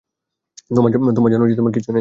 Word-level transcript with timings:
তোমার 0.69 1.31
জন্য 1.31 1.43
কিছু 1.47 1.61
এনেছি। 1.63 1.89